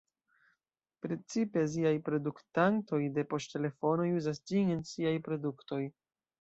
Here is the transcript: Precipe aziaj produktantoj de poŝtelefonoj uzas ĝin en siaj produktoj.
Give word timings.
Precipe 1.05 1.61
aziaj 1.65 1.91
produktantoj 2.07 3.01
de 3.19 3.27
poŝtelefonoj 3.35 4.11
uzas 4.23 4.43
ĝin 4.53 4.75
en 4.79 4.85
siaj 4.97 5.17
produktoj. 5.31 5.83